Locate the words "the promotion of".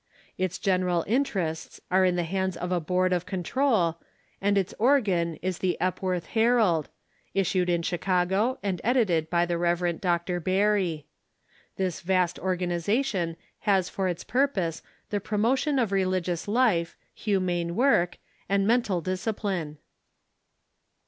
15.11-15.91